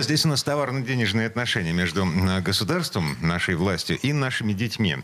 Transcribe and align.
А 0.00 0.02
здесь 0.02 0.24
у 0.24 0.28
нас 0.28 0.42
товарно-денежные 0.42 1.26
отношения 1.26 1.72
между 1.74 2.08
государством, 2.40 3.18
нашей 3.20 3.54
властью 3.54 3.98
и 3.98 4.14
нашими 4.14 4.54
детьми. 4.54 4.96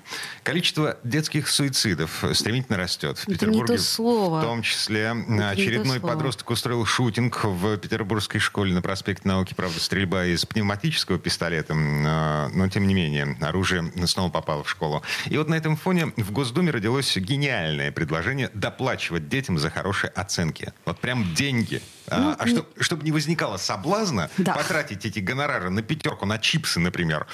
Количество 0.42 0.96
детских 1.04 1.48
суицидов 1.48 2.24
стремительно 2.32 2.78
растет. 2.78 3.18
В 3.18 3.24
Это 3.24 3.32
Петербурге 3.32 3.74
не 3.74 3.77
то 3.77 3.84
слово. 3.84 4.40
в 4.40 4.42
том 4.42 4.62
числе 4.62 5.12
не 5.28 5.46
очередной 5.46 5.96
то 5.96 6.00
слово. 6.00 6.14
подросток 6.14 6.48
устроил 6.48 6.86
шутинг 6.86 7.45
в 7.45 7.77
петербургской 7.77 8.40
школе 8.40 8.73
на 8.73 8.80
проспекте 8.80 9.28
науки. 9.28 9.52
Правда, 9.52 9.78
стрельба 9.80 10.24
из 10.24 10.46
пневматического 10.46 11.18
пистолета, 11.18 11.74
но 11.74 12.66
тем 12.70 12.87
не 12.87 12.95
менее 12.95 13.37
оружие 13.42 13.92
снова 14.06 14.30
попало 14.30 14.65
в 14.65 14.70
школу. 14.70 15.02
И 15.26 15.37
вот 15.37 15.51
на 15.51 15.56
этом 15.56 15.76
фоне 15.76 16.06
в 16.16 16.32
Госдуме 16.32 16.70
родилось 16.70 17.15
гениальное 17.18 17.92
предложение 17.92 18.51
доплачивать 18.54 19.28
детям 19.28 19.59
за 19.59 19.68
хорошие 19.68 20.09
оценки. 20.09 20.73
Вот 20.87 21.01
прям 21.01 21.34
деньги. 21.34 21.82
А, 22.09 22.37
а 22.38 22.46
чтоб- 22.46 22.66
чтобы 22.80 23.05
не 23.05 23.12
возникало 23.12 23.56
соблазна 23.56 24.30
Ну, 24.38 24.45
Да. 24.45 24.55
потратить 24.55 25.05
эти 25.05 25.19
гонорары 25.19 25.70
на 25.70 25.83
пятерку, 25.83 26.27
на 26.27 26.38
чипсы, 26.38 26.79
например. 26.80 27.27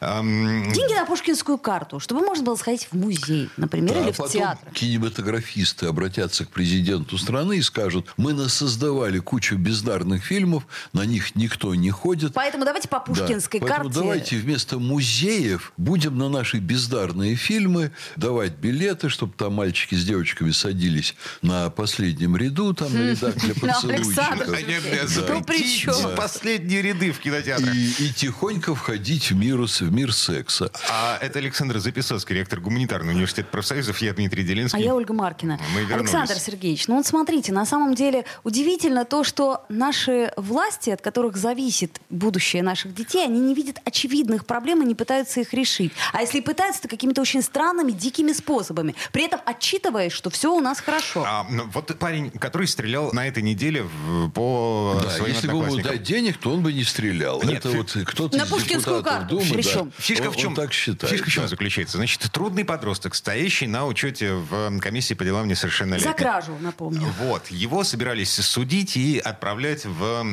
Эм, 0.00 0.72
Деньги 0.72 0.94
на 0.94 1.04
пушкинскую 1.06 1.58
карту, 1.58 2.00
чтобы 2.00 2.20
можно 2.22 2.44
было 2.44 2.56
сходить 2.56 2.88
в 2.90 2.96
музей, 2.96 3.50
например, 3.56 3.94
Да, 3.94 4.00
или 4.00 4.10
а 4.10 4.12
в 4.12 4.16
потом 4.16 4.32
театр. 4.32 4.68
кинематографисты 4.72 5.86
обратятся 5.86 6.44
к 6.44 6.50
президенту 6.50 7.18
страны 7.18 7.58
и 7.58 7.62
скажут, 7.62 8.12
мы 8.16 8.32
насоздавали 8.32 9.18
кучу 9.18 9.56
бездарных 9.56 10.24
фильмов, 10.24 10.66
на 10.92 11.04
них 11.04 11.36
никто 11.36 11.74
не 11.74 11.90
ходит. 11.90 12.32
Поэтому 12.34 12.64
давайте 12.64 12.88
по 12.88 12.98
Да, 12.98 13.04
пушкинской 13.04 13.60
поэтому 13.60 13.84
карте. 13.84 13.98
давайте 14.00 14.36
вместо 14.38 14.78
музеев 14.78 15.72
будем 15.76 16.18
на 16.18 16.28
наши 16.28 16.58
бездарные 16.58 17.36
фильмы 17.36 17.92
давать 18.16 18.52
билеты, 18.56 19.08
чтобы 19.08 19.32
там 19.36 19.54
мальчики 19.54 19.94
с 19.94 20.04
девочками 20.04 20.50
садились 20.50 21.14
на 21.42 21.70
последнем 21.70 22.36
ряду, 22.36 22.74
там 22.74 22.92
на 22.92 23.10
рядах 23.10 23.34
для 23.36 23.54
Ну, 23.54 23.60
Александр 24.18 24.44
поцелуйчиков. 24.46 24.68
а 24.68 24.70
нет, 24.70 24.82
Сергеевич, 24.82 25.26
да, 25.26 25.34
ну 25.34 25.44
при 25.44 25.68
чем? 25.68 26.16
последние 26.16 26.82
ряды 26.82 27.12
в 27.12 27.18
кинотеатрах. 27.20 27.74
И, 27.74 28.06
и 28.06 28.12
тихонько 28.12 28.74
входить 28.74 29.30
в 29.30 29.36
мир, 29.36 29.56
в 29.60 29.92
мир 29.92 30.12
секса. 30.12 30.70
А 30.90 31.18
это 31.20 31.38
Александр 31.38 31.78
Записовский, 31.78 32.34
ректор 32.36 32.60
гуманитарного 32.60 33.12
университета 33.14 33.48
профсоюзов. 33.50 33.98
Я 33.98 34.12
Дмитрий 34.14 34.42
А 34.42 34.46
Делинский. 34.46 34.82
я 34.84 34.94
Ольга 34.94 35.12
Маркина. 35.14 35.58
Александр 35.92 36.34
Сергеевич, 36.34 36.88
ну 36.88 36.96
вот 36.96 37.06
смотрите, 37.06 37.52
на 37.52 37.66
самом 37.66 37.94
деле 37.94 38.24
удивительно 38.44 39.04
то, 39.04 39.24
что 39.24 39.64
наши 39.68 40.32
власти, 40.36 40.90
от 40.90 41.00
которых 41.00 41.36
зависит 41.36 42.00
будущее 42.10 42.62
наших 42.62 42.94
детей, 42.94 43.24
они 43.24 43.40
не 43.40 43.54
видят 43.54 43.78
очевидных 43.84 44.46
проблем 44.46 44.82
и 44.82 44.86
не 44.86 44.94
пытаются 44.94 45.40
их 45.40 45.52
решить. 45.52 45.92
А 46.12 46.20
если 46.22 46.40
пытаются, 46.40 46.82
то 46.82 46.88
какими-то 46.88 47.20
очень 47.20 47.42
странными, 47.42 47.92
дикими 47.92 48.32
способами. 48.32 48.94
При 49.12 49.24
этом 49.24 49.40
отчитываясь, 49.44 50.12
что 50.12 50.30
все 50.30 50.52
у 50.54 50.60
нас 50.60 50.80
хорошо. 50.80 51.24
А, 51.26 51.46
ну, 51.50 51.64
вот 51.72 51.98
парень, 51.98 52.30
который 52.30 52.66
стрелял 52.68 53.12
на 53.12 53.26
этой 53.26 53.42
неделе 53.42 53.82
в- 53.82 54.05
по 54.34 54.98
Да, 55.02 55.10
своим 55.10 55.34
если 55.34 55.48
бы 55.48 55.56
ему 55.58 55.76
дать 55.78 56.02
денег, 56.02 56.36
то 56.38 56.52
он 56.52 56.62
бы 56.62 56.72
не 56.72 56.84
стрелял. 56.84 57.42
Нет, 57.42 57.58
Это 57.64 57.70
фи- 57.70 57.76
вот 57.78 57.96
кто-то 58.06 58.36
На 58.36 58.46
Пушкинскую 58.46 59.02
карту. 59.02 59.36
Думы, 59.36 59.54
Причем? 59.54 59.86
да, 59.96 60.02
Фишка 60.02 60.26
он, 60.26 60.32
в 60.32 60.36
чем? 60.36 60.48
он 60.50 60.54
так 60.54 60.72
считает. 60.72 61.12
Фишка 61.12 61.28
в 61.30 61.32
чем 61.32 61.42
да. 61.44 61.48
заключается? 61.48 61.96
Значит, 61.98 62.20
трудный 62.32 62.64
подросток, 62.64 63.14
стоящий 63.14 63.66
на 63.66 63.86
учете 63.86 64.34
в 64.34 64.78
комиссии 64.80 65.14
по 65.14 65.24
делам 65.24 65.48
несовершеннолетних. 65.48 66.10
За 66.10 66.16
кражу, 66.16 66.56
напомню. 66.60 67.06
Вот. 67.18 67.46
Его 67.48 67.84
собирались 67.84 68.32
судить 68.34 68.96
и 68.96 69.18
отправлять 69.18 69.84
в 69.84 70.24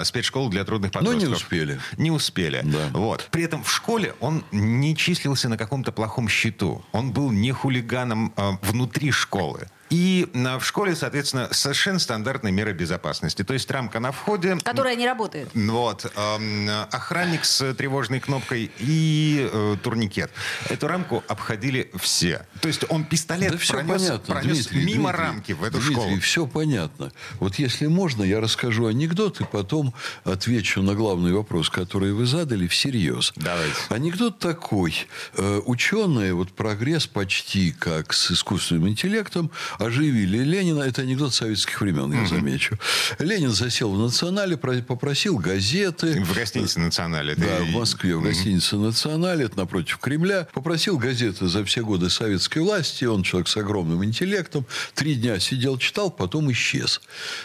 э, 0.00 0.04
спецшколу 0.04 0.48
для 0.50 0.64
трудных 0.64 0.92
Но 0.94 1.00
подростков. 1.00 1.28
не 1.28 1.34
успели. 1.34 1.80
Не 1.96 2.10
успели. 2.10 2.60
Да. 2.64 2.88
Вот. 2.92 3.28
При 3.30 3.42
этом 3.44 3.62
в 3.62 3.70
школе 3.72 4.14
он 4.20 4.44
не 4.52 4.96
числился 4.96 5.48
на 5.48 5.56
каком-то 5.56 5.92
плохом 5.92 6.28
счету. 6.28 6.84
Он 6.92 7.12
был 7.12 7.30
не 7.30 7.52
хулиганом 7.52 8.32
э, 8.36 8.52
внутри 8.62 9.10
школы. 9.10 9.68
И 9.90 10.28
э, 10.32 10.58
в 10.58 10.64
школе, 10.64 10.94
соответственно, 10.96 11.48
совершенно 11.52 11.98
стандартные 11.98 12.52
меры 12.52 12.72
безопасности. 12.72 13.42
То 13.44 13.54
есть 13.54 13.70
рамка 13.70 14.00
на 14.00 14.12
входе, 14.12 14.56
Которая 14.62 14.96
не 14.96 15.06
работает. 15.06 15.48
вот. 15.54 16.06
эм, 16.16 16.68
охранник 16.90 17.44
с 17.44 17.74
тревожной 17.74 18.20
кнопкой 18.20 18.70
и 18.78 19.48
э, 19.52 19.76
турникет. 19.82 20.30
Эту 20.68 20.88
рамку 20.88 21.22
обходили 21.28 21.90
все. 21.96 22.46
То 22.60 22.68
есть 22.68 22.84
он 22.88 23.04
пистолет 23.04 23.52
Да 23.52 23.58
все 23.58 23.74
пронес, 23.74 24.02
понятно, 24.02 24.34
пронес 24.34 24.66
Дмитрий, 24.66 24.84
мимо 24.94 25.10
Дмитрий, 25.10 25.24
рамки 25.26 25.52
в 25.52 25.64
эту 25.64 25.78
Дмитрий, 25.78 25.94
школу. 25.94 26.20
все 26.20 26.46
понятно. 26.46 27.12
Вот 27.38 27.56
если 27.56 27.86
можно, 27.86 28.22
я 28.22 28.40
расскажу 28.40 28.86
анекдот 28.86 29.40
и 29.40 29.44
потом 29.44 29.94
отвечу 30.24 30.82
на 30.82 30.94
главный 30.94 31.32
вопрос, 31.32 31.70
который 31.70 32.12
вы 32.12 32.26
задали 32.26 32.66
всерьез. 32.66 33.32
Давайте. 33.36 33.74
Анекдот 33.90 34.38
такой. 34.38 35.06
Э, 35.36 35.60
Ученые, 35.64 36.34
вот 36.34 36.52
прогресс 36.52 37.06
почти 37.06 37.72
как 37.72 38.12
с 38.12 38.30
искусственным 38.32 38.88
интеллектом, 38.88 39.50
оживили 39.78 40.38
Ленина. 40.38 40.80
Это 40.82 41.02
анекдот 41.02 41.34
советских 41.34 41.80
времен, 41.80 42.12
я 42.12 42.26
замечу. 42.26 42.78
Ленин 43.18 43.50
засел 43.50 43.92
в 43.92 43.98
национале, 43.98 44.56
про- 44.56 44.82
попросил 44.82 45.38
газеты. 45.38 46.22
В 46.22 46.34
гостинице 46.34 46.80
«Националь». 46.80 47.30
Это 47.32 47.40
Да, 47.40 47.64
в 47.64 47.70
Москве, 47.70 48.16
в 48.16 48.22
гостинице 48.22 48.76
«Националь», 48.76 49.42
это 49.42 49.56
напротив 49.58 49.98
Кремля. 49.98 50.48
Попросил 50.52 50.98
газеты 50.98 51.48
за 51.48 51.64
все 51.64 51.82
годы 51.84 52.10
советской 52.10 52.60
власти. 52.60 53.04
Он 53.04 53.22
человек 53.22 53.48
с 53.48 53.56
огромным 53.56 54.04
интеллектом. 54.04 54.66
Три 54.94 55.14
дня 55.14 55.38
сидел, 55.40 55.78
читал, 55.78 56.10
потом 56.10 56.50
исчез. 56.52 57.00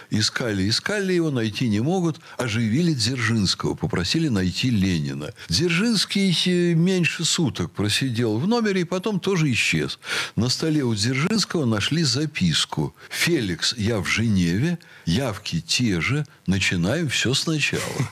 Искали, 0.09 0.67
искали 0.69 1.13
его, 1.13 1.31
найти 1.31 1.67
не 1.69 1.79
могут. 1.79 2.19
Оживили 2.37 2.93
Дзержинского, 2.93 3.75
попросили 3.75 4.27
найти 4.27 4.69
Ленина. 4.69 5.31
Дзержинский 5.49 6.73
меньше 6.73 7.25
суток 7.25 7.71
просидел 7.71 8.37
в 8.37 8.47
номере 8.47 8.81
и 8.81 8.85
потом 8.85 9.19
тоже 9.19 9.51
исчез. 9.51 9.99
На 10.35 10.49
столе 10.49 10.83
у 10.83 10.93
Дзержинского 10.95 11.65
нашли 11.65 12.03
записку. 12.21 12.95
«Феликс, 13.09 13.73
я 13.77 13.99
в 13.99 14.07
Женеве, 14.07 14.77
явки 15.05 15.61
те 15.61 16.01
же, 16.01 16.25
начинаем 16.47 17.09
все 17.09 17.33
сначала». 17.33 18.09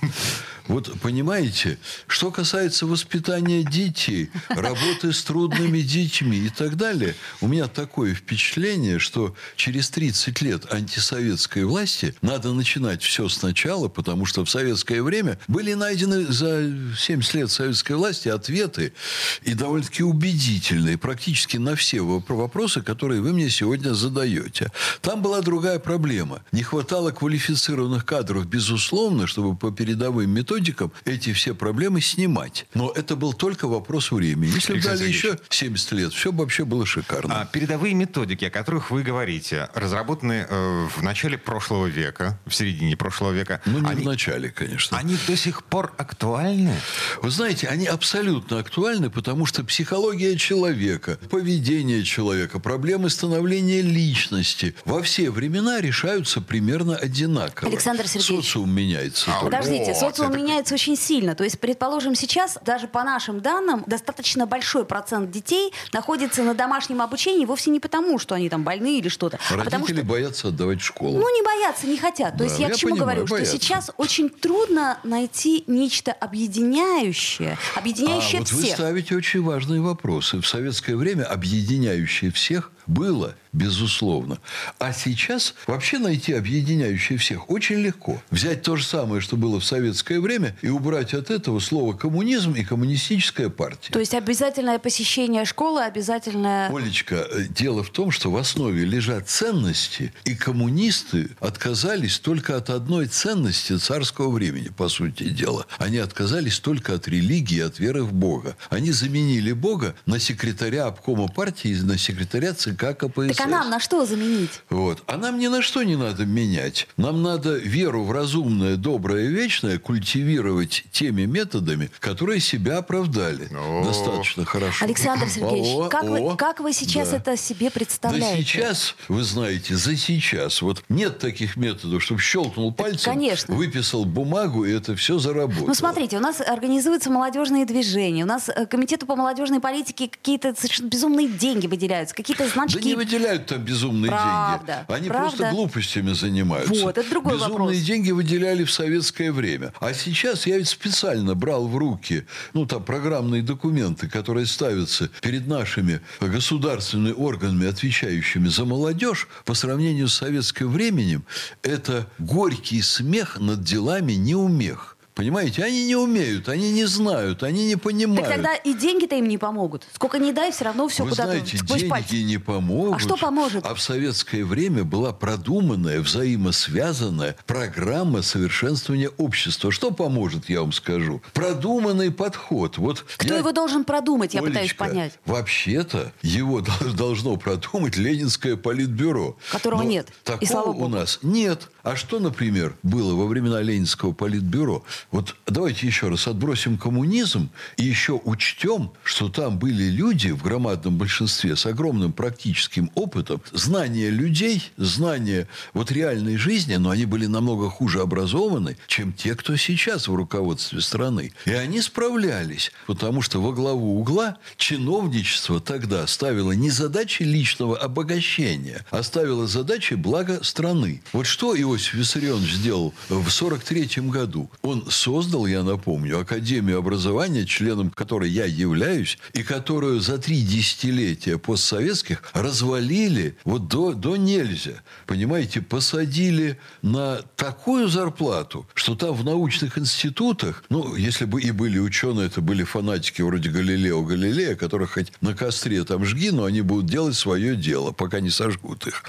Вот 0.69 0.91
понимаете, 1.01 1.79
что 2.05 2.29
касается 2.29 2.85
воспитания 2.85 3.63
детей, 3.63 4.29
работы 4.49 5.11
с 5.11 5.23
трудными 5.23 5.79
детьми 5.79 6.37
и 6.37 6.49
так 6.49 6.77
далее, 6.77 7.15
у 7.41 7.47
меня 7.47 7.67
такое 7.67 8.13
впечатление, 8.13 8.99
что 8.99 9.35
через 9.55 9.89
30 9.89 10.39
лет 10.43 10.71
антисоветской 10.71 11.65
власти 11.65 12.13
надо 12.21 12.53
начинать 12.53 13.01
все 13.01 13.27
сначала, 13.29 13.87
потому 13.87 14.27
что 14.27 14.45
в 14.45 14.49
советское 14.49 15.01
время 15.01 15.39
были 15.47 15.73
найдены 15.73 16.31
за 16.31 16.71
70 16.95 17.33
лет 17.33 17.49
советской 17.49 17.93
власти 17.93 18.29
ответы 18.29 18.93
и 19.41 19.55
довольно-таки 19.55 20.03
убедительные 20.03 20.99
практически 20.99 21.57
на 21.57 21.75
все 21.75 21.97
воп- 21.97 22.31
вопросы, 22.31 22.83
которые 22.83 23.21
вы 23.21 23.33
мне 23.33 23.49
сегодня 23.49 23.95
задаете. 23.95 24.71
Там 25.01 25.23
была 25.23 25.41
другая 25.41 25.79
проблема. 25.79 26.43
Не 26.51 26.61
хватало 26.61 27.09
квалифицированных 27.09 28.05
кадров, 28.05 28.45
безусловно, 28.45 29.25
чтобы 29.25 29.55
по 29.55 29.71
передовым 29.71 30.29
методикам 30.29 30.58
эти 31.05 31.33
все 31.33 31.53
проблемы 31.55 32.01
снимать. 32.01 32.65
Но 32.73 32.91
это 32.91 33.15
был 33.15 33.33
только 33.33 33.67
вопрос 33.67 34.11
времени. 34.11 34.51
Если 34.51 34.73
бы 34.73 34.81
дали 34.81 35.07
еще 35.07 35.29
Сергеевич. 35.29 35.41
70 35.49 35.91
лет, 35.93 36.13
все 36.13 36.31
бы 36.31 36.43
вообще 36.43 36.65
было 36.65 36.85
шикарно. 36.85 37.41
А 37.41 37.45
передовые 37.45 37.93
методики, 37.93 38.45
о 38.45 38.49
которых 38.49 38.91
вы 38.91 39.03
говорите, 39.03 39.69
разработаны 39.73 40.45
э, 40.49 40.87
в 40.95 41.01
начале 41.01 41.37
прошлого 41.37 41.87
века, 41.87 42.39
в 42.45 42.53
середине 42.53 42.95
прошлого 42.95 43.31
века. 43.31 43.61
ну, 43.65 43.79
не 43.79 43.87
они, 43.87 44.01
в 44.03 44.05
начале, 44.05 44.49
конечно. 44.49 44.97
они 44.97 45.17
до 45.27 45.35
сих 45.35 45.63
пор 45.63 45.93
актуальны? 45.97 46.75
Вы 47.21 47.29
знаете, 47.31 47.67
они 47.67 47.85
абсолютно 47.87 48.59
актуальны, 48.59 49.09
потому 49.09 49.45
что 49.45 49.63
психология 49.63 50.37
человека, 50.37 51.19
поведение 51.29 52.03
человека, 52.03 52.59
проблемы 52.59 53.09
становления 53.09 53.81
личности 53.81 54.75
во 54.85 55.01
все 55.01 55.29
времена 55.29 55.81
решаются 55.81 56.41
примерно 56.41 56.95
одинаково. 56.95 57.69
Александр 57.69 58.07
Сергеевич. 58.07 58.45
Социум 58.45 58.71
меняется. 58.71 59.31
А 59.31 59.41
только. 59.41 59.57
Подождите, 59.57 59.93
социум 59.95 60.35
меняется 60.35 60.48
очень 60.71 60.95
сильно. 60.97 61.35
То 61.35 61.43
есть, 61.43 61.59
предположим, 61.59 62.15
сейчас, 62.15 62.57
даже 62.65 62.87
по 62.87 63.03
нашим 63.03 63.39
данным, 63.41 63.83
достаточно 63.87 64.45
большой 64.45 64.85
процент 64.85 65.31
детей 65.31 65.71
находится 65.93 66.43
на 66.43 66.53
домашнем 66.53 67.01
обучении 67.01 67.45
вовсе 67.45 67.69
не 67.71 67.79
потому, 67.79 68.19
что 68.19 68.35
они 68.35 68.49
там 68.49 68.63
больны 68.63 68.97
или 68.99 69.07
что-то, 69.09 69.37
а 69.49 69.57
потому 69.57 69.85
Родители 69.85 69.97
что 70.01 70.05
боятся 70.05 70.47
отдавать 70.49 70.81
в 70.81 70.85
школу. 70.85 71.17
ну, 71.19 71.35
не 71.35 71.41
боятся, 71.43 71.87
не 71.87 71.97
хотят. 71.97 72.33
То 72.33 72.39
Да, 72.39 72.43
есть 72.45 72.59
я, 72.59 72.67
я 72.67 72.73
к 72.73 72.77
чему 72.77 72.91
понимаю, 72.95 73.17
говорю, 73.17 73.31
боятся. 73.31 73.55
что 73.55 73.61
сейчас 73.65 73.91
очень 73.97 74.29
трудно 74.29 74.99
найти 75.03 75.63
нечто 75.67 76.11
объединяющее, 76.11 77.57
объединяющее 77.75 78.39
а 78.39 78.43
вот 78.43 78.51
вы 78.51 78.61
всех. 78.63 78.73
ставите 78.75 79.15
очень 79.15 79.41
важные 79.43 79.81
вопросы. 79.81 80.39
В 80.41 80.47
советское 80.47 80.95
время 80.95 81.23
объединяющее 81.23 82.31
всех 82.31 82.71
Было, 82.89 83.35
безусловно. 83.53 84.39
А 84.79 84.93
сейчас 84.93 85.53
вообще 85.67 85.99
найти 85.99 86.33
объединяющее 86.33 87.19
всех 87.19 87.51
очень 87.51 87.75
легко. 87.75 88.19
Взять 88.31 88.63
то 88.63 88.77
же 88.77 88.83
самое, 88.83 89.21
что 89.21 89.37
было 89.37 89.59
в 89.59 89.63
советское 89.63 90.19
время, 90.19 90.57
и 90.63 90.69
убрать 90.69 91.13
от 91.13 91.29
этого 91.29 91.59
слово 91.59 91.93
коммунизм 91.93 92.53
и 92.53 92.63
коммунистическая 92.63 93.49
партия. 93.49 93.93
То 93.93 93.99
есть 93.99 94.15
обязательное 94.15 94.79
посещение 94.79 95.45
школы, 95.45 95.83
обязательное... 95.83 96.75
Олечка, 96.75 97.27
э, 97.29 97.43
дело 97.49 97.83
в 97.83 97.91
том, 97.91 98.09
что 98.09 98.31
в 98.31 98.37
основе 98.37 98.83
лежат 98.85 99.29
ценности, 99.29 100.11
и 100.25 100.33
коммунисты 100.33 101.29
отказались 101.39 102.17
только 102.17 102.57
от 102.57 102.71
одной 102.71 103.05
ценности 103.05 103.77
царского 103.77 104.31
времени, 104.31 104.69
по 104.69 104.89
сути 104.89 105.29
дела. 105.29 105.67
Они 105.77 105.99
отказались 105.99 106.59
только 106.59 106.95
от 106.95 107.07
религии, 107.07 107.59
от 107.59 107.77
веры 107.77 108.01
в 108.01 108.13
Бога. 108.13 108.57
Они 108.71 108.91
заменили 108.91 109.51
Бога 109.51 109.93
на 110.07 110.19
секретаря 110.19 110.87
обкома 110.87 111.27
партии, 111.27 111.75
на 111.83 111.99
секретаря 111.99 112.55
ЦК 112.55 112.78
КПСС. 112.79 113.37
Так 113.37 113.47
а 113.47 113.49
нам 113.49 113.69
на 113.69 113.79
что 113.79 114.05
заменить? 114.05 114.61
Вот. 114.69 115.03
А 115.05 115.17
нам 115.17 115.37
ни 115.37 115.47
на 115.47 115.61
что 115.61 115.83
не 115.83 115.95
надо 115.95 116.25
менять. 116.25 116.87
Нам 116.97 117.21
надо 117.21 117.57
веру 117.57 118.03
в 118.03 118.11
разумное, 118.11 118.77
доброе, 118.77 119.27
вечное 119.27 119.77
культивировать 119.77 120.85
теми 120.91 121.23
методами, 121.23 121.91
которые 121.99 122.39
себя 122.39 122.77
оправдали. 122.77 123.49
О. 123.51 123.83
Достаточно 123.83 124.45
хорошо. 124.45 124.85
Александр 124.85 125.27
Сергеевич, 125.27 125.89
как, 125.91 126.03
вы, 126.03 126.37
как 126.37 126.59
вы 126.59 126.73
сейчас 126.73 127.09
да. 127.09 127.17
это 127.17 127.37
себе 127.37 127.69
представляете? 127.69 128.37
Да 128.37 128.43
сейчас, 128.43 128.95
вы 129.07 129.23
знаете, 129.23 129.75
за 129.75 129.97
сейчас. 129.97 130.61
Вот 130.61 130.83
нет 130.87 131.19
таких 131.19 131.57
методов, 131.57 132.01
чтобы 132.01 132.21
щелкнул 132.21 132.73
пальцем, 132.73 133.13
Конечно. 133.13 133.55
выписал 133.55 134.05
бумагу, 134.05 134.65
и 134.65 134.71
это 134.71 134.95
все 134.95 135.19
заработало. 135.19 135.67
Ну, 135.67 135.73
смотрите, 135.73 136.17
у 136.17 136.21
нас 136.21 136.41
организуются 136.41 137.09
молодежные 137.09 137.65
движения, 137.65 138.23
у 138.23 138.27
нас 138.27 138.49
э, 138.49 138.65
комитету 138.65 139.05
по 139.05 139.15
молодежной 139.15 139.59
политике 139.59 140.07
какие-то 140.07 140.55
совершенно 140.55 140.87
безумные 140.87 141.27
деньги 141.27 141.67
выделяются, 141.67 142.15
какие-то 142.15 142.47
значки. 142.47 142.68
Да 142.73 142.79
не 142.81 142.95
выделяют 142.95 143.47
там 143.47 143.63
безумные 143.63 144.11
правда, 144.11 144.85
деньги. 144.87 144.99
Они 144.99 145.09
правда. 145.09 145.37
просто 145.37 145.51
глупостями 145.51 146.13
занимаются. 146.13 146.83
Вот, 146.83 146.97
это 146.97 147.09
другой 147.09 147.33
безумные 147.33 147.57
вопрос. 147.57 147.77
деньги 147.77 148.11
выделяли 148.11 148.63
в 148.63 148.71
советское 148.71 149.31
время. 149.31 149.73
А 149.79 149.93
сейчас 149.93 150.47
я 150.47 150.57
ведь 150.57 150.69
специально 150.69 151.35
брал 151.35 151.67
в 151.67 151.77
руки, 151.77 152.25
ну, 152.53 152.65
там, 152.65 152.83
программные 152.83 153.41
документы, 153.41 154.07
которые 154.07 154.45
ставятся 154.45 155.09
перед 155.21 155.47
нашими 155.47 156.01
государственными 156.19 157.13
органами, 157.13 157.67
отвечающими 157.67 158.47
за 158.47 158.65
молодежь, 158.65 159.27
по 159.45 159.53
сравнению 159.53 160.07
с 160.07 160.15
советским 160.15 160.69
временем, 160.69 161.23
это 161.63 162.07
горький 162.19 162.81
смех 162.81 163.39
над 163.39 163.63
делами 163.63 164.13
неумех. 164.13 164.97
Понимаете, 165.15 165.63
они 165.63 165.85
не 165.85 165.95
умеют, 165.95 166.47
они 166.47 166.71
не 166.71 166.85
знают, 166.85 167.43
они 167.43 167.65
не 167.67 167.75
понимают. 167.75 168.23
Так 168.25 168.35
тогда 168.35 168.55
и 168.55 168.73
деньги-то 168.73 169.15
им 169.15 169.27
не 169.27 169.37
помогут. 169.37 169.85
Сколько 169.93 170.17
не 170.17 170.31
дай, 170.31 170.51
все 170.51 170.65
равно 170.65 170.87
все 170.87 171.03
Вы 171.03 171.09
куда-то 171.09 171.31
знаете, 171.31 171.57
деньги 171.57 171.89
пальцы. 171.89 172.23
не 172.23 172.37
помогут. 172.37 172.95
А 172.95 172.99
что 172.99 173.17
поможет? 173.17 173.65
А 173.65 173.73
в 173.75 173.81
советское 173.81 174.45
время 174.45 174.83
была 174.85 175.11
продуманная, 175.11 175.99
взаимосвязанная 175.99 177.35
программа 177.45 178.21
совершенствования 178.21 179.09
общества. 179.17 179.71
Что 179.71 179.91
поможет, 179.91 180.49
я 180.49 180.61
вам 180.61 180.71
скажу? 180.71 181.21
Продуманный 181.33 182.11
подход. 182.11 182.77
Вот 182.77 183.05
Кто 183.17 183.33
я... 183.33 183.39
его 183.39 183.51
должен 183.51 183.83
продумать, 183.83 184.33
я 184.33 184.39
Олечка, 184.41 184.51
пытаюсь 184.51 184.73
понять. 184.73 185.13
Вообще-то 185.25 186.11
его 186.21 186.61
должно 186.95 187.35
продумать 187.37 187.97
Ленинское 187.97 188.55
политбюро. 188.55 189.37
Которого 189.51 189.83
Но 189.83 189.89
нет. 189.89 190.07
Такого 190.23 190.43
И 190.43 190.47
слава 190.47 190.67
богу. 190.67 190.85
у 190.85 190.87
нас 190.87 191.19
нет. 191.23 191.69
А 191.83 191.95
что, 191.95 192.19
например, 192.19 192.75
было 192.83 193.15
во 193.15 193.25
времена 193.25 193.61
Ленинского 193.61 194.11
политбюро? 194.11 194.83
Вот 195.11 195.35
давайте 195.47 195.87
еще 195.87 196.09
раз 196.09 196.27
отбросим 196.27 196.77
коммунизм 196.77 197.49
и 197.77 197.85
еще 197.85 198.19
учтем, 198.23 198.91
что 199.03 199.29
там 199.29 199.59
были 199.59 199.83
люди 199.83 200.31
в 200.31 200.43
громадном 200.43 200.97
большинстве 200.97 201.55
с 201.55 201.65
огромным 201.65 202.11
практическим 202.11 202.91
опытом, 202.95 203.41
знания 203.51 204.09
людей, 204.09 204.63
знания 204.77 205.47
вот 205.73 205.91
реальной 205.91 206.37
жизни, 206.37 206.75
но 206.75 206.89
они 206.89 207.05
были 207.05 207.27
намного 207.27 207.69
хуже 207.69 208.01
образованы, 208.01 208.77
чем 208.87 209.13
те, 209.13 209.35
кто 209.35 209.55
сейчас 209.55 210.07
в 210.07 210.15
руководстве 210.15 210.81
страны. 210.81 211.31
И 211.45 211.51
они 211.51 211.81
справлялись, 211.81 212.71
потому 212.87 213.21
что 213.21 213.41
во 213.41 213.53
главу 213.53 213.99
угла 213.99 214.37
чиновничество 214.57 215.59
тогда 215.59 216.05
ставило 216.07 216.51
не 216.51 216.69
задачи 216.69 217.23
личного 217.23 217.77
обогащения, 217.77 218.85
а 218.91 219.03
ставило 219.03 219.47
задачи 219.47 219.93
блага 219.93 220.43
страны. 220.43 221.01
Вот 221.13 221.25
что 221.25 221.53
Иосиф 221.69 221.93
Виссарионович 221.93 222.53
сделал 222.53 222.93
в 223.09 223.29
43 223.29 224.09
году? 224.09 224.49
Он 224.61 224.89
создал, 224.89 225.45
я 225.45 225.63
напомню, 225.63 226.19
Академию 226.19 226.79
образования, 226.79 227.45
членом 227.45 227.91
которой 227.91 228.29
я 228.29 228.45
являюсь, 228.45 229.17
и 229.33 229.43
которую 229.43 229.99
за 229.99 230.17
три 230.17 230.41
десятилетия 230.41 231.37
постсоветских 231.37 232.23
развалили 232.33 233.37
вот 233.43 233.67
до, 233.67 233.93
до 233.93 234.15
нельзя. 234.15 234.81
Понимаете, 235.05 235.61
посадили 235.61 236.57
на 236.81 237.21
такую 237.35 237.87
зарплату, 237.87 238.67
что 238.73 238.95
там 238.95 239.13
в 239.13 239.23
научных 239.23 239.77
институтах, 239.77 240.63
ну, 240.69 240.95
если 240.95 241.25
бы 241.25 241.41
и 241.41 241.51
были 241.51 241.77
ученые, 241.77 242.27
это 242.27 242.41
были 242.41 242.63
фанатики 242.63 243.21
вроде 243.21 243.49
Галилео 243.49 244.01
Галилея, 244.03 244.55
которых 244.55 244.93
хоть 244.93 245.11
на 245.21 245.35
костре 245.35 245.83
там 245.83 246.05
жги, 246.05 246.31
но 246.31 246.45
они 246.45 246.61
будут 246.61 246.87
делать 246.87 247.15
свое 247.15 247.55
дело, 247.55 247.91
пока 247.91 248.19
не 248.19 248.29
сожгут 248.29 248.87
их. 248.87 249.03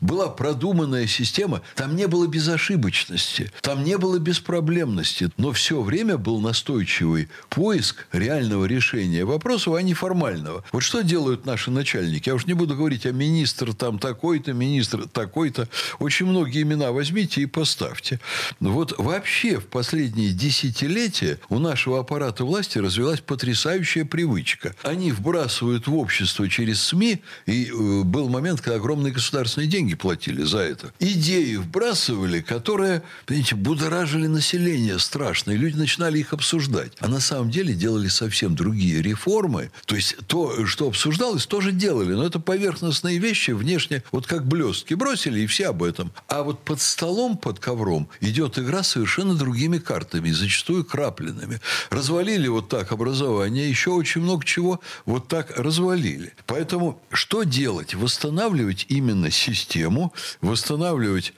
Была 0.00 0.28
продуманная 0.28 1.06
система, 1.06 1.62
там 1.74 1.96
не 1.96 2.05
было 2.06 2.26
безошибочности, 2.26 3.50
там 3.60 3.84
не 3.84 3.98
было 3.98 4.18
беспроблемности, 4.18 5.30
но 5.36 5.52
все 5.52 5.80
время 5.82 6.18
был 6.18 6.40
настойчивый 6.40 7.28
поиск 7.48 8.06
реального 8.12 8.64
решения 8.64 9.24
вопросов, 9.24 9.74
а 9.74 9.82
не 9.82 9.94
формального. 9.94 10.64
Вот 10.72 10.82
что 10.82 11.02
делают 11.02 11.46
наши 11.46 11.70
начальники? 11.70 12.28
Я 12.28 12.34
уж 12.34 12.46
не 12.46 12.54
буду 12.54 12.76
говорить, 12.76 13.06
а 13.06 13.12
министр 13.12 13.74
там 13.74 13.98
такой-то, 13.98 14.52
министр 14.52 15.08
такой-то. 15.08 15.68
Очень 15.98 16.26
многие 16.26 16.62
имена 16.62 16.92
возьмите 16.92 17.42
и 17.42 17.46
поставьте. 17.46 18.20
Вот 18.60 18.94
вообще 18.98 19.58
в 19.58 19.66
последние 19.66 20.30
десятилетия 20.30 21.38
у 21.48 21.58
нашего 21.58 22.00
аппарата 22.00 22.44
власти 22.44 22.78
развилась 22.78 23.20
потрясающая 23.20 24.04
привычка. 24.04 24.74
Они 24.82 25.12
вбрасывают 25.12 25.86
в 25.86 25.96
общество 25.96 26.48
через 26.48 26.82
СМИ, 26.82 27.22
и 27.46 27.66
э, 27.66 28.02
был 28.02 28.28
момент, 28.28 28.60
когда 28.60 28.76
огромные 28.76 29.12
государственные 29.12 29.68
деньги 29.68 29.94
платили 29.94 30.42
за 30.42 30.58
это. 30.58 30.92
Идеи 30.98 31.56
вбрасывали, 31.96 32.40
которые, 32.40 33.02
понимаете, 33.24 33.54
будоражили 33.54 34.26
население 34.26 34.98
страшно, 34.98 35.52
и 35.52 35.56
люди 35.56 35.76
начинали 35.76 36.18
их 36.18 36.32
обсуждать. 36.32 36.92
А 37.00 37.08
на 37.08 37.20
самом 37.20 37.50
деле 37.50 37.74
делали 37.74 38.08
совсем 38.08 38.54
другие 38.54 39.02
реформы. 39.02 39.70
То 39.86 39.96
есть 39.96 40.16
то, 40.26 40.66
что 40.66 40.88
обсуждалось, 40.88 41.46
тоже 41.46 41.72
делали. 41.72 42.12
Но 42.12 42.24
это 42.24 42.38
поверхностные 42.38 43.18
вещи, 43.18 43.52
внешне, 43.52 44.02
вот 44.12 44.26
как 44.26 44.46
блестки 44.46 44.94
бросили, 44.94 45.40
и 45.40 45.46
все 45.46 45.68
об 45.68 45.82
этом. 45.82 46.12
А 46.28 46.42
вот 46.42 46.64
под 46.64 46.80
столом, 46.80 47.36
под 47.36 47.58
ковром 47.58 48.08
идет 48.20 48.58
игра 48.58 48.82
совершенно 48.82 49.34
другими 49.34 49.78
картами, 49.78 50.30
зачастую 50.30 50.84
крапленными. 50.84 51.60
Развалили 51.90 52.48
вот 52.48 52.68
так 52.68 52.92
образование, 52.92 53.68
еще 53.68 53.90
очень 53.90 54.20
много 54.20 54.44
чего 54.44 54.80
вот 55.06 55.28
так 55.28 55.58
развалили. 55.58 56.34
Поэтому 56.46 57.00
что 57.10 57.44
делать? 57.44 57.94
Восстанавливать 57.94 58.86
именно 58.88 59.30
систему, 59.30 60.12
восстанавливать 60.40 61.32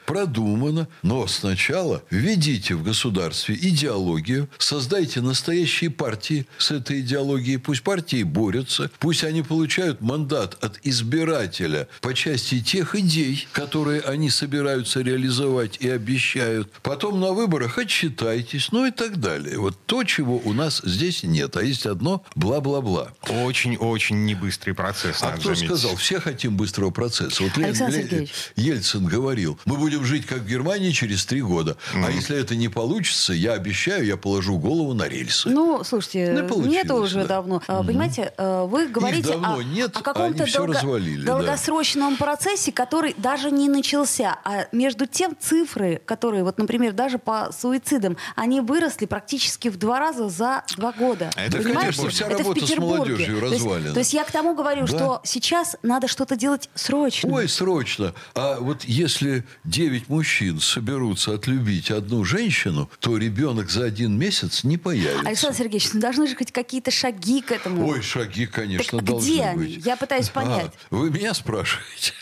продуманно, 0.49 0.89
но 1.03 1.27
сначала 1.27 2.03
введите 2.11 2.75
в 2.75 2.83
государстве 2.83 3.55
идеологию, 3.61 4.49
создайте 4.59 5.21
настоящие 5.21 5.91
партии 5.91 6.47
с 6.59 6.71
этой 6.71 7.01
идеологией, 7.01 7.59
пусть 7.59 7.83
партии 7.83 8.23
борются, 8.23 8.91
пусть 8.99 9.25
они 9.25 9.43
получают 9.43 10.01
мандат 10.01 10.57
от 10.65 10.79
избирателя 10.85 11.89
по 12.01 12.15
части 12.15 12.61
тех 12.61 12.95
идей, 12.95 13.47
которые 13.53 14.01
они 14.03 14.31
собираются 14.31 15.01
реализовать 15.01 15.77
и 15.81 15.89
обещают. 15.89 16.73
Потом 16.83 17.21
на 17.21 17.33
выборах 17.33 17.79
отчитайтесь, 17.79 18.73
ну 18.73 18.87
и 18.87 18.91
так 18.91 19.19
далее. 19.19 19.59
Вот 19.59 19.77
то, 19.87 20.05
чего 20.05 20.41
у 20.45 20.53
нас 20.53 20.81
здесь 20.85 21.23
нет, 21.23 21.57
а 21.57 21.63
есть 21.63 21.87
одно 21.87 22.25
бла-бла-бла. 22.35 23.13
Очень-очень 23.29 24.25
небыстрый 24.25 24.73
процесс, 24.73 25.23
А 25.23 25.33
кто 25.33 25.55
заметить. 25.55 25.67
сказал? 25.67 25.97
Все 25.97 26.21
хотим 26.21 26.57
быстрого 26.57 26.91
процесса. 26.91 27.43
Вот 27.43 27.57
Александр 27.59 27.97
Сергеевич. 27.97 28.31
Ельцин 28.57 29.05
говорил, 29.07 29.59
мы 29.65 29.77
будем 29.77 30.05
жить 30.05 30.27
как 30.27 30.38
в 30.39 30.47
Германии 30.47 30.91
через 30.91 31.25
три 31.27 31.43
года. 31.43 31.77
А 31.95 32.11
если 32.11 32.39
это 32.39 32.57
не 32.57 32.69
получится, 32.69 33.33
я 33.33 33.53
обещаю, 33.53 34.05
я 34.05 34.17
положу 34.17 34.59
голову 34.59 34.95
на 34.95 35.09
рельсы. 35.09 35.49
Ну, 35.51 35.83
слушайте, 35.85 36.33
Ну, 36.49 36.65
нету 36.67 36.97
уже 36.97 37.23
да. 37.23 37.27
давно. 37.27 37.63
А, 37.69 37.83
Понимаете, 37.83 38.33
э, 38.37 38.67
вы 38.69 38.89
говорите 38.89 39.29
давно 39.33 39.57
о, 39.59 39.63
нет, 39.63 39.97
о 39.97 40.01
каком-то 40.03 40.47
всё 40.47 40.67
развалили, 40.67 41.25
да. 41.25 41.35
долгосрочном 41.39 42.17
процессе, 42.17 42.73
который 42.73 43.15
даже 43.17 43.51
не 43.51 43.69
начался. 43.69 44.39
А 44.45 44.67
между 44.73 45.07
тем 45.07 45.37
цифры, 45.39 46.01
которые, 46.05 46.45
вот, 46.45 46.59
например, 46.59 46.93
даже 46.93 47.19
по 47.19 47.51
суицидам, 47.59 48.17
они 48.37 48.61
выросли 48.61 49.07
практически 49.07 49.69
в 49.69 49.77
два 49.79 49.99
раза 49.99 50.29
за 50.29 50.65
два 50.77 50.93
года. 50.93 51.31
А 51.37 51.43
это, 51.45 51.59
Понимаете? 51.59 51.81
конечно, 51.81 52.09
вся 52.11 52.27
Это 52.27 52.35
в 52.37 52.39
работа 52.39 52.61
с 52.61 52.63
Петербурге. 52.63 52.97
молодежью 52.97 53.41
То 53.41 53.47
есть- 53.47 53.53
развалена. 53.65 53.93
То 53.95 53.99
есть 54.01 54.15
я 54.15 54.25
к 54.25 54.31
тому 54.31 54.55
говорю, 54.55 54.83
Да. 54.83 54.87
что 54.87 55.21
сейчас 55.25 55.77
надо 55.83 56.09
что-то 56.09 56.37
делать 56.37 56.69
срочно. 56.75 57.33
Ой, 57.33 57.49
срочно. 57.49 58.15
А 58.35 58.59
вот 58.61 58.85
если 58.85 59.45
девять 59.65 60.09
мужчин 60.09 60.28
соберутся 60.61 61.35
отлюбить 61.35 61.91
одну 61.91 62.25
женщину, 62.25 62.91
то 63.01 63.17
ребенок 63.17 63.71
за 63.71 63.85
один 63.85 64.19
месяц 64.19 64.65
не 64.65 64.77
появится. 64.77 65.27
Александр 65.27 65.57
Сергеевич, 65.57 65.93
ну 65.95 66.01
должны 66.01 66.27
же 66.27 66.37
быть 66.37 66.53
какие-то 66.53 66.91
шаги 66.91 67.41
к 67.41 67.53
этому. 67.53 67.87
Ой, 67.89 68.03
шаги, 68.03 68.47
конечно, 68.47 68.99
так 68.99 69.07
должны 69.07 69.29
где 69.31 69.43
они? 69.43 69.59
быть. 69.77 69.87
Я 69.87 69.97
пытаюсь 69.97 70.29
понять. 70.29 70.73
А, 70.91 70.95
вы 70.95 71.11
меня 71.11 71.35
спрашиваете? 71.35 72.13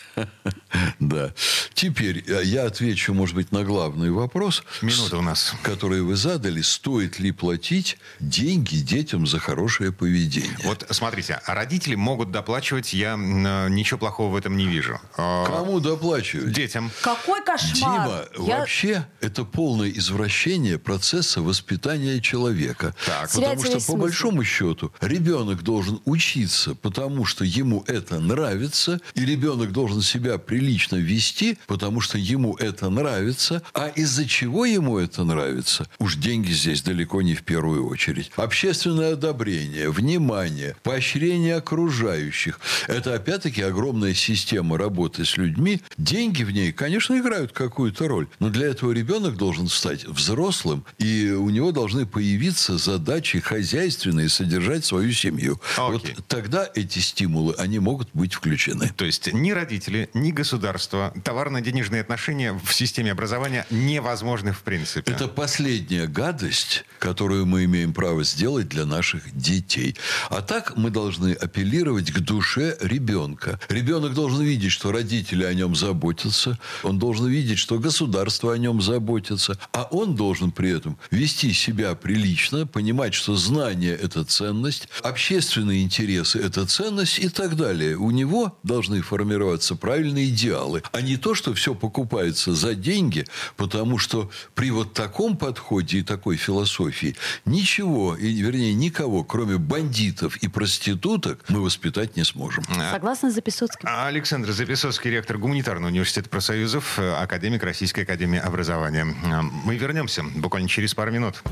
Да. 0.98 1.32
Теперь 1.74 2.24
э, 2.26 2.42
я 2.44 2.64
отвечу, 2.64 3.12
может 3.12 3.34
быть, 3.34 3.52
на 3.52 3.64
главный 3.64 4.10
вопрос. 4.10 4.62
Минута 4.82 5.18
у 5.18 5.22
нас. 5.22 5.54
Который 5.62 6.02
вы 6.02 6.16
задали. 6.16 6.62
Стоит 6.62 7.18
ли 7.18 7.32
платить 7.32 7.98
деньги 8.20 8.76
детям 8.76 9.26
за 9.26 9.38
хорошее 9.38 9.92
поведение? 9.92 10.56
Вот 10.64 10.86
смотрите, 10.90 11.40
а 11.44 11.54
родители 11.54 11.94
могут 11.94 12.30
доплачивать, 12.30 12.94
я 12.94 13.14
э, 13.14 13.68
ничего 13.68 13.98
плохого 13.98 14.32
в 14.32 14.36
этом 14.36 14.56
не 14.56 14.66
вижу. 14.66 14.98
А, 15.16 15.44
Кому 15.46 15.80
доплачивать? 15.80 16.52
Детям. 16.52 16.90
Какой 17.02 17.44
кошмар! 17.44 18.28
Дима, 18.34 18.48
я... 18.48 18.58
вообще 18.58 19.06
это 19.20 19.44
полное 19.44 19.90
извращение 19.90 20.78
процесса 20.78 21.42
воспитания 21.42 22.20
человека. 22.20 22.94
Так. 23.04 23.30
Потому 23.32 23.64
что, 23.64 23.80
по 23.80 23.96
большому 23.96 24.44
счету, 24.44 24.92
ребенок 25.00 25.62
должен 25.62 26.00
учиться, 26.04 26.74
потому 26.74 27.24
что 27.24 27.44
ему 27.44 27.84
это 27.86 28.18
нравится, 28.18 29.00
и 29.14 29.24
ребенок 29.24 29.72
должен 29.72 30.02
себя 30.06 30.38
прилично 30.38 30.96
вести, 30.96 31.58
потому 31.66 32.00
что 32.00 32.16
ему 32.16 32.54
это 32.56 32.88
нравится. 32.88 33.62
А 33.74 33.88
из-за 33.88 34.26
чего 34.26 34.64
ему 34.64 34.98
это 34.98 35.24
нравится? 35.24 35.88
Уж 35.98 36.16
деньги 36.16 36.52
здесь 36.52 36.82
далеко 36.82 37.20
не 37.22 37.34
в 37.34 37.42
первую 37.42 37.86
очередь. 37.86 38.30
Общественное 38.36 39.12
одобрение, 39.12 39.90
внимание, 39.90 40.76
поощрение 40.82 41.56
окружающих. 41.56 42.60
Это, 42.86 43.14
опять-таки, 43.14 43.62
огромная 43.62 44.14
система 44.14 44.78
работы 44.78 45.24
с 45.24 45.36
людьми. 45.36 45.82
Деньги 45.98 46.42
в 46.42 46.50
ней, 46.50 46.72
конечно, 46.72 47.18
играют 47.18 47.52
какую-то 47.52 48.08
роль. 48.08 48.28
Но 48.38 48.50
для 48.50 48.68
этого 48.68 48.92
ребенок 48.92 49.36
должен 49.36 49.68
стать 49.68 50.04
взрослым, 50.04 50.84
и 50.98 51.30
у 51.30 51.50
него 51.50 51.72
должны 51.72 52.06
появиться 52.06 52.78
задачи 52.78 53.40
хозяйственные, 53.40 54.28
содержать 54.28 54.84
свою 54.84 55.12
семью. 55.12 55.60
Окей. 55.76 56.14
Вот 56.14 56.26
тогда 56.28 56.68
эти 56.74 57.00
стимулы, 57.00 57.54
они 57.58 57.78
могут 57.78 58.08
быть 58.12 58.34
включены. 58.34 58.92
То 58.96 59.04
есть 59.04 59.32
ни 59.32 59.50
родители, 59.50 59.95
родители, 59.96 60.10
ни 60.14 60.30
государство, 60.30 61.12
товарно-денежные 61.24 62.00
отношения 62.00 62.52
в 62.52 62.72
системе 62.72 63.12
образования 63.12 63.66
невозможны 63.70 64.52
в 64.52 64.60
принципе. 64.60 65.12
Это 65.12 65.28
последняя 65.28 66.06
гадость, 66.06 66.84
которую 66.98 67.46
мы 67.46 67.64
имеем 67.64 67.92
право 67.92 68.24
сделать 68.24 68.68
для 68.68 68.84
наших 68.84 69.36
детей. 69.36 69.96
А 70.30 70.42
так 70.42 70.76
мы 70.76 70.90
должны 70.90 71.32
апеллировать 71.32 72.12
к 72.12 72.18
душе 72.20 72.76
ребенка. 72.80 73.58
Ребенок 73.68 74.14
должен 74.14 74.42
видеть, 74.42 74.72
что 74.72 74.92
родители 74.92 75.44
о 75.44 75.54
нем 75.54 75.74
заботятся. 75.74 76.58
Он 76.82 76.98
должен 76.98 77.26
видеть, 77.26 77.58
что 77.58 77.78
государство 77.78 78.52
о 78.52 78.58
нем 78.58 78.80
заботится. 78.82 79.58
А 79.72 79.88
он 79.90 80.14
должен 80.14 80.52
при 80.52 80.70
этом 80.70 80.98
вести 81.10 81.52
себя 81.52 81.94
прилично, 81.94 82.66
понимать, 82.66 83.14
что 83.14 83.36
знание– 83.36 83.96
это 84.02 84.24
ценность, 84.24 84.88
общественные 85.02 85.82
интересы– 85.82 86.38
это 86.46 86.66
ценность 86.66 87.18
и 87.18 87.28
так 87.28 87.56
далее. 87.56 87.96
У 87.96 88.10
него 88.10 88.58
должны 88.62 89.02
формироваться 89.02 89.76
правильные 89.86 90.30
идеалы, 90.30 90.82
а 90.90 91.00
не 91.00 91.16
то, 91.16 91.36
что 91.36 91.54
все 91.54 91.72
покупается 91.72 92.56
за 92.56 92.74
деньги, 92.74 93.24
потому 93.56 93.98
что 93.98 94.28
при 94.56 94.72
вот 94.72 94.94
таком 94.94 95.36
подходе 95.36 95.98
и 95.98 96.02
такой 96.02 96.34
философии 96.34 97.14
ничего, 97.44 98.16
и, 98.16 98.32
вернее, 98.32 98.74
никого, 98.74 99.22
кроме 99.22 99.58
бандитов 99.58 100.38
и 100.38 100.48
проституток, 100.48 101.44
мы 101.46 101.60
воспитать 101.60 102.16
не 102.16 102.24
сможем. 102.24 102.64
Согласна 102.90 103.30
с 103.30 103.34
Записоцким. 103.34 103.88
Александр 103.88 104.50
Записоцкий, 104.50 105.08
ректор 105.08 105.38
Гуманитарного 105.38 105.88
университета 105.88 106.28
профсоюзов, 106.30 106.98
э, 106.98 107.14
академик 107.14 107.62
Российской 107.62 108.00
академии 108.00 108.40
образования. 108.40 109.06
Э, 109.24 109.42
мы 109.42 109.76
вернемся 109.76 110.24
буквально 110.24 110.68
через 110.68 110.94
пару 110.94 111.12
минут. 111.12 111.44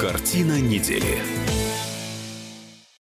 Картина 0.00 0.60
недели. 0.60 1.45